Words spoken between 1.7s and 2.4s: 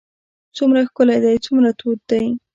تود دی.